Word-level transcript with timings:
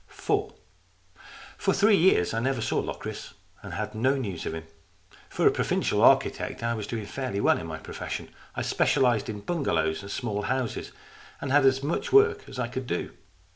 IV 0.09 0.15
FOR 1.57 1.75
three 1.75 1.95
years 1.95 2.33
I 2.33 2.39
never 2.39 2.59
saw 2.59 2.79
Locris 2.81 3.35
and 3.61 3.73
had 3.75 3.93
no 3.93 4.15
news 4.17 4.47
of 4.47 4.55
him. 4.55 4.63
For 5.29 5.45
a 5.45 5.51
provincial 5.51 6.01
architect 6.01 6.63
I 6.63 6.73
was 6.73 6.87
doing 6.87 7.05
fairly 7.05 7.39
well 7.39 7.59
in 7.59 7.67
my 7.67 7.77
profession. 7.77 8.29
I 8.55 8.63
specialized 8.63 9.29
in 9.29 9.41
bungalows 9.41 10.01
and 10.01 10.09
small 10.09 10.41
houses, 10.41 10.91
and 11.39 11.51
had 11.51 11.67
as 11.67 11.83
much 11.83 12.11
work 12.11 12.49
as 12.49 12.57
I 12.57 12.67
could 12.67 12.87
do. 12.87 13.11